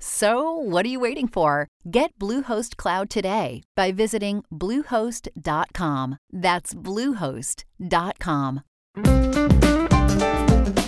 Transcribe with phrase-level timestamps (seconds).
[0.00, 1.68] So, what are you waiting for?
[1.90, 6.18] Get Bluehost Cloud today by visiting Bluehost.com.
[6.32, 8.62] That's Bluehost.com.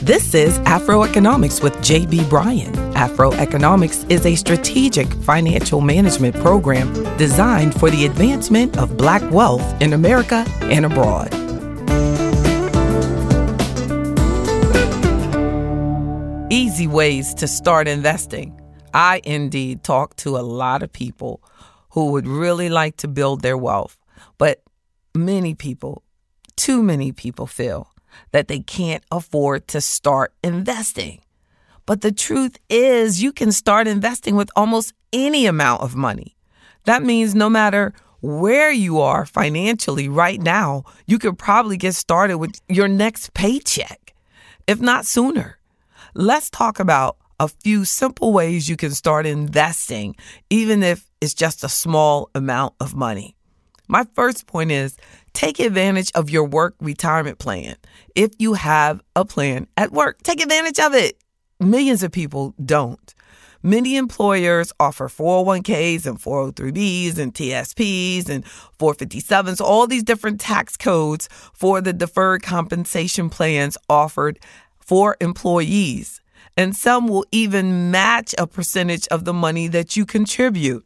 [0.03, 2.73] This is Afroeconomics with JB Bryan.
[2.95, 9.93] Afroeconomics is a strategic financial management program designed for the advancement of Black wealth in
[9.93, 11.33] America and abroad.
[16.52, 18.60] Easy ways to start investing.
[18.93, 21.43] I indeed talk to a lot of people
[21.91, 23.99] who would really like to build their wealth,
[24.38, 24.63] but
[25.15, 26.02] many people,
[26.57, 27.88] too many people, feel
[28.33, 31.21] that they can't afford to start investing.
[31.87, 36.37] But the truth is, you can start investing with almost any amount of money.
[36.85, 42.37] That means no matter where you are financially right now, you could probably get started
[42.37, 44.15] with your next paycheck,
[44.66, 45.59] if not sooner.
[46.15, 50.15] Let's talk about a few simple ways you can start investing,
[50.51, 53.35] even if it's just a small amount of money.
[53.88, 54.96] My first point is
[55.33, 57.77] take advantage of your work retirement plan.
[58.15, 61.16] If you have a plan at work, take advantage of it.
[61.59, 63.15] Millions of people don't.
[63.63, 68.44] Many employers offer 401ks and 403bs and TSPs and
[68.78, 74.39] 457s, all these different tax codes for the deferred compensation plans offered
[74.78, 76.20] for employees
[76.56, 80.84] and some will even match a percentage of the money that you contribute.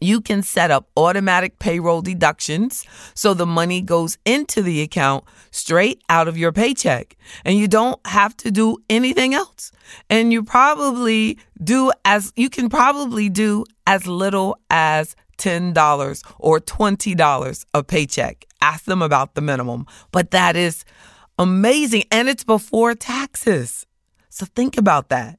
[0.00, 6.02] You can set up automatic payroll deductions so the money goes into the account straight
[6.08, 9.72] out of your paycheck and you don't have to do anything else.
[10.08, 17.64] And you probably do as you can probably do as little as $10 or $20
[17.74, 18.44] a paycheck.
[18.60, 20.84] Ask them about the minimum, but that is
[21.38, 23.86] amazing and it's before taxes.
[24.38, 25.36] So think about that.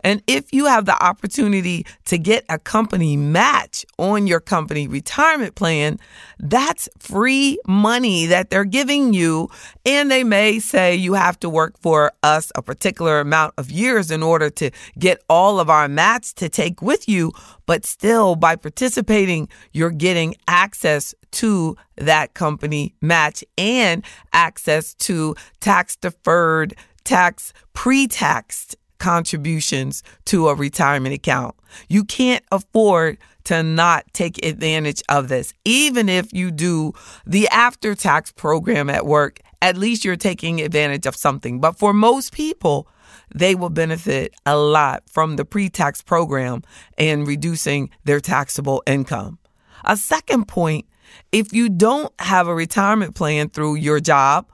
[0.00, 5.54] And if you have the opportunity to get a company match on your company retirement
[5.54, 5.98] plan,
[6.40, 9.48] that's free money that they're giving you.
[9.86, 14.10] And they may say you have to work for us a particular amount of years
[14.10, 17.32] in order to get all of our match to take with you.
[17.66, 25.94] But still, by participating, you're getting access to that company match and access to tax
[25.94, 26.74] deferred
[27.04, 31.54] tax pre taxed contributions to a retirement account.
[31.88, 35.54] You can't afford to not take advantage of this.
[35.64, 36.92] Even if you do
[37.26, 41.60] the after tax program at work, at least you're taking advantage of something.
[41.60, 42.86] But for most people,
[43.34, 46.62] they will benefit a lot from the pre tax program
[46.98, 49.38] and reducing their taxable income.
[49.84, 50.86] A second point
[51.32, 54.46] if you don't have a retirement plan through your job,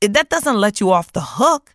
[0.00, 1.74] that doesn't let you off the hook.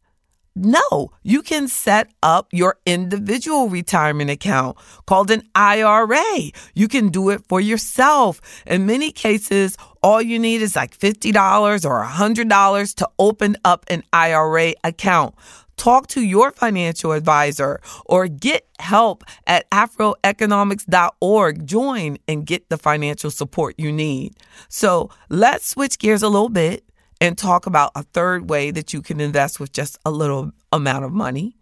[0.59, 4.75] No, you can set up your individual retirement account
[5.05, 6.51] called an IRA.
[6.73, 8.41] You can do it for yourself.
[8.65, 14.01] In many cases, all you need is like $50 or $100 to open up an
[14.11, 15.35] IRA account.
[15.75, 21.67] Talk to your financial advisor or get help at afroeconomics.org.
[21.67, 24.33] Join and get the financial support you need.
[24.69, 26.83] So let's switch gears a little bit
[27.19, 31.05] and talk about a third way that you can invest with just a little amount
[31.05, 31.55] of money.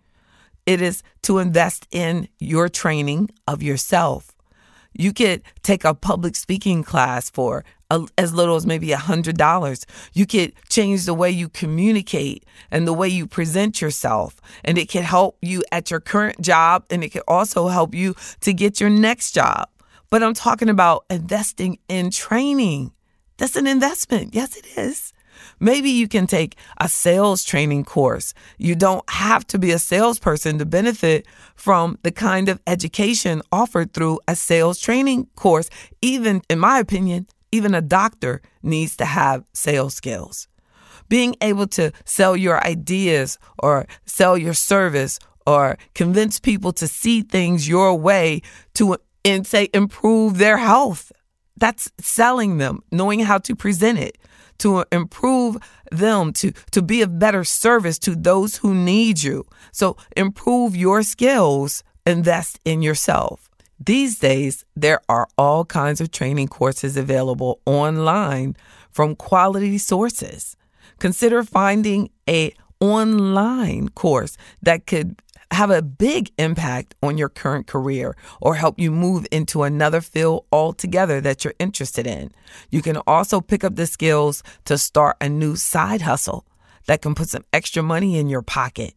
[0.66, 4.32] It is to invest in your training of yourself.
[4.98, 9.86] You could take a public speaking class for a, as little as maybe $100.
[10.14, 14.40] You could change the way you communicate and the way you present yourself.
[14.64, 18.16] And it can help you at your current job and it can also help you
[18.42, 19.70] to get your next job.
[20.10, 22.94] But I'm talking about investing in training.
[23.38, 24.34] That's an investment.
[24.34, 25.12] Yes, it is.
[25.60, 28.34] Maybe you can take a sales training course.
[28.58, 33.94] You don't have to be a salesperson to benefit from the kind of education offered
[33.94, 35.70] through a sales training course.
[36.02, 40.48] Even, in my opinion, even a doctor needs to have sales skills.
[41.08, 47.22] Being able to sell your ideas or sell your service or convince people to see
[47.22, 48.42] things your way
[48.74, 51.12] to and say improve their health.
[51.58, 54.18] That's selling them, knowing how to present it,
[54.60, 55.58] to improve
[55.92, 59.46] them, to, to be of better service to those who need you.
[59.72, 63.50] So improve your skills, invest in yourself.
[63.80, 68.56] These days, there are all kinds of training courses available online
[68.90, 70.56] from quality sources.
[71.00, 75.22] Consider finding a online course that could
[75.52, 80.46] have a big impact on your current career or help you move into another field
[80.52, 82.32] altogether that you're interested in.
[82.70, 86.46] You can also pick up the skills to start a new side hustle
[86.88, 88.94] that can put some extra money in your pocket.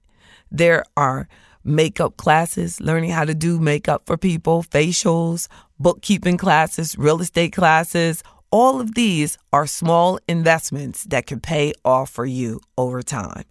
[0.51, 1.29] There are
[1.65, 5.49] makeup classes, learning how to do makeup for people, facials,
[5.79, 8.23] bookkeeping classes, real estate classes.
[8.51, 13.45] All of these are small investments that can pay off for you over time.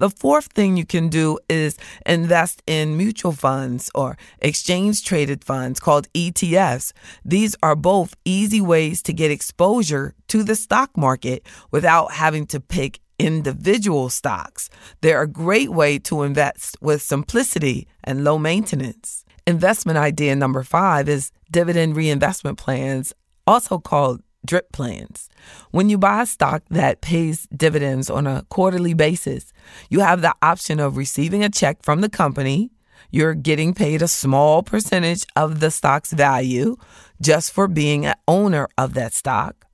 [0.00, 1.76] The fourth thing you can do is
[2.06, 6.92] invest in mutual funds or exchange traded funds called ETFs.
[7.22, 12.60] These are both easy ways to get exposure to the stock market without having to
[12.60, 14.70] pick individual stocks.
[15.02, 19.26] They're a great way to invest with simplicity and low maintenance.
[19.46, 23.12] Investment idea number five is dividend reinvestment plans,
[23.46, 25.28] also called drip plans.
[25.70, 29.52] When you buy a stock that pays dividends on a quarterly basis,
[29.88, 32.70] you have the option of receiving a check from the company.
[33.10, 36.76] You're getting paid a small percentage of the stock's value
[37.20, 39.66] just for being an owner of that stock.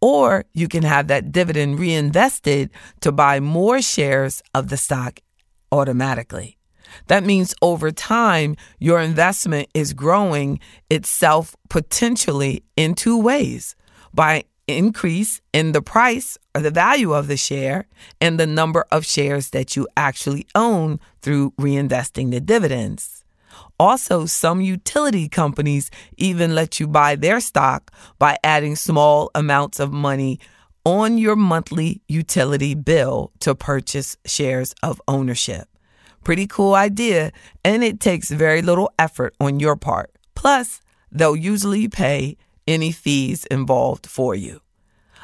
[0.00, 2.70] Or you can have that dividend reinvested
[3.00, 5.20] to buy more shares of the stock
[5.70, 6.56] automatically.
[7.06, 10.60] That means over time, your investment is growing
[10.90, 13.76] itself potentially in two ways
[14.12, 14.44] by
[14.76, 17.86] increase in the price or the value of the share
[18.20, 23.24] and the number of shares that you actually own through reinvesting the dividends.
[23.78, 29.92] Also, some utility companies even let you buy their stock by adding small amounts of
[29.92, 30.38] money
[30.84, 35.68] on your monthly utility bill to purchase shares of ownership.
[36.24, 37.32] Pretty cool idea,
[37.64, 40.10] and it takes very little effort on your part.
[40.34, 40.80] Plus,
[41.10, 44.60] they'll usually pay any fees involved for you.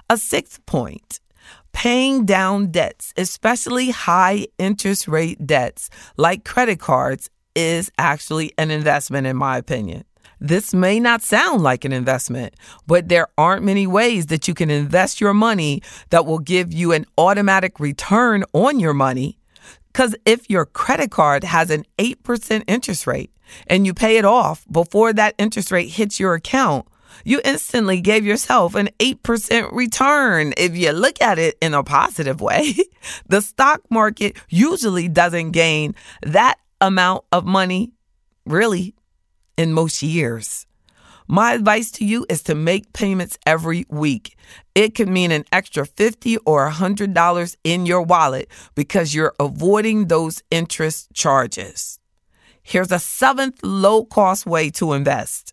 [0.08, 1.20] A sixth point
[1.72, 9.26] paying down debts, especially high interest rate debts like credit cards, is actually an investment,
[9.26, 10.04] in my opinion.
[10.40, 12.54] This may not sound like an investment,
[12.86, 16.92] but there aren't many ways that you can invest your money that will give you
[16.92, 19.38] an automatic return on your money.
[19.92, 23.30] Because if your credit card has an 8% interest rate
[23.66, 26.86] and you pay it off before that interest rate hits your account,
[27.24, 30.54] you instantly gave yourself an 8% return.
[30.56, 32.74] If you look at it in a positive way,
[33.28, 37.92] the stock market usually doesn't gain that amount of money,
[38.44, 38.94] really,
[39.56, 40.66] in most years.
[41.28, 44.36] My advice to you is to make payments every week.
[44.76, 50.44] It could mean an extra 50 or $100 in your wallet because you're avoiding those
[50.52, 51.98] interest charges.
[52.62, 55.52] Here's a seventh low cost way to invest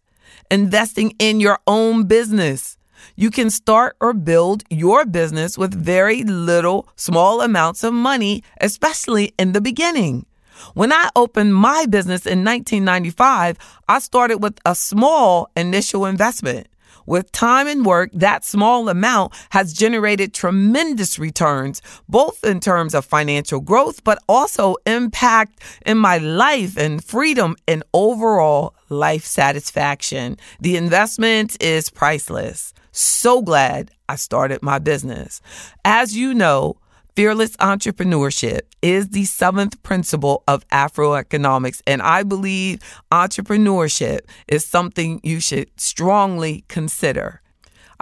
[0.51, 2.77] investing in your own business.
[3.15, 9.33] You can start or build your business with very little, small amounts of money, especially
[9.37, 10.25] in the beginning.
[10.73, 13.57] When I opened my business in 1995,
[13.87, 16.67] I started with a small initial investment.
[17.05, 23.05] With time and work, that small amount has generated tremendous returns, both in terms of
[23.05, 30.37] financial growth, but also impact in my life and freedom and overall life satisfaction.
[30.59, 32.73] The investment is priceless.
[32.91, 35.41] So glad I started my business.
[35.83, 36.77] As you know,
[37.15, 45.39] Fearless entrepreneurship is the seventh principle of Afroeconomics, and I believe entrepreneurship is something you
[45.39, 47.42] should strongly consider.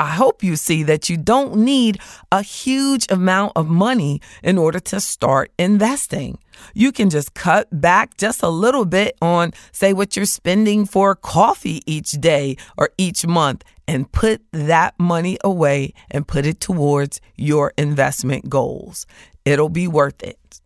[0.02, 2.00] I hope you see that you don't need
[2.32, 6.40] a huge amount of money in order to start investing.
[6.74, 11.14] You can just cut back just a little bit on, say, what you're spending for
[11.14, 17.22] coffee each day or each month and put that money away and put it towards
[17.36, 19.06] your investment goals.
[19.46, 20.62] It'll be worth it.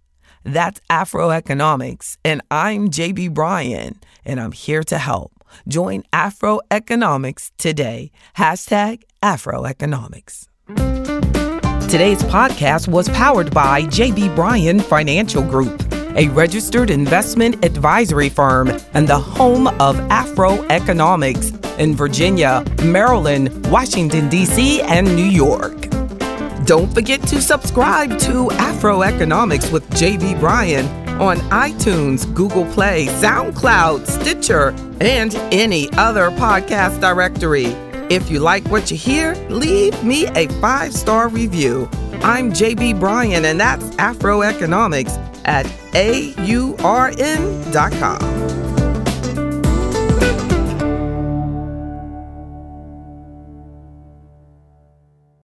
[0.45, 5.31] That's Afroeconomics, and I'm JB Bryan, and I'm here to help.
[5.67, 8.11] Join Afroeconomics today.
[8.37, 10.47] Hashtag Afroeconomics.
[11.89, 15.81] Today's podcast was powered by JB Bryan Financial Group,
[16.15, 24.81] a registered investment advisory firm and the home of Afroeconomics in Virginia, Maryland, Washington, D.C.,
[24.83, 25.84] and New York.
[26.65, 30.87] Don't forget to subscribe to Afroeconomics with JB Bryan
[31.21, 34.69] on iTunes, Google Play, SoundCloud, Stitcher,
[34.99, 37.67] and any other podcast directory.
[38.09, 41.87] If you like what you hear, leave me a five star review.
[42.23, 46.35] I'm JB Bryan, and that's Afroeconomics at AURN.com.